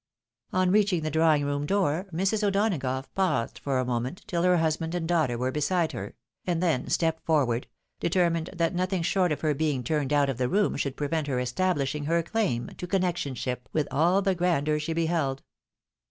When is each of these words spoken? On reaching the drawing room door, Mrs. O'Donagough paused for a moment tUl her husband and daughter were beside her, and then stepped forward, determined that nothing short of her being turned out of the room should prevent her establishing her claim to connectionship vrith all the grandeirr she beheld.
On 0.51 0.71
reaching 0.71 1.03
the 1.03 1.11
drawing 1.11 1.45
room 1.45 1.67
door, 1.67 2.07
Mrs. 2.11 2.41
O'Donagough 2.43 3.05
paused 3.13 3.59
for 3.59 3.77
a 3.77 3.85
moment 3.85 4.23
tUl 4.25 4.41
her 4.41 4.57
husband 4.57 4.95
and 4.95 5.07
daughter 5.07 5.37
were 5.37 5.51
beside 5.51 5.91
her, 5.91 6.15
and 6.43 6.59
then 6.59 6.89
stepped 6.89 7.23
forward, 7.23 7.67
determined 7.99 8.49
that 8.51 8.73
nothing 8.73 9.03
short 9.03 9.31
of 9.31 9.41
her 9.41 9.53
being 9.53 9.83
turned 9.83 10.11
out 10.11 10.27
of 10.27 10.39
the 10.39 10.49
room 10.49 10.75
should 10.75 10.97
prevent 10.97 11.27
her 11.27 11.39
establishing 11.39 12.05
her 12.05 12.23
claim 12.23 12.69
to 12.79 12.87
connectionship 12.87 13.67
vrith 13.75 13.85
all 13.91 14.23
the 14.23 14.33
grandeirr 14.35 14.81
she 14.81 14.93
beheld. 14.93 15.43